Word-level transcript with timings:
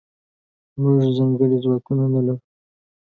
موږځنکړي 0.79 1.57
ځواکونه 1.63 2.03
نلرو 2.13 2.35